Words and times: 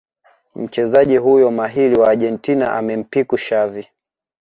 Mchezaji 0.55 1.17
huyo 1.17 1.51
mahiri 1.51 1.95
wa 1.99 2.07
Argentina 2.07 2.71
amempiku 2.73 3.37
Xavi 3.37 3.87